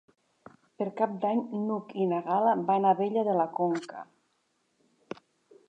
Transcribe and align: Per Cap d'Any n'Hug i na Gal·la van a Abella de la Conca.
Per 0.81 0.87
Cap 1.01 1.11
d'Any 1.25 1.43
n'Hug 1.65 1.93
i 2.05 2.07
na 2.13 2.21
Gal·la 2.29 2.55
van 2.71 2.87
a 2.87 2.95
Abella 2.97 3.27
de 3.29 3.35
la 3.41 3.47
Conca. 3.61 4.05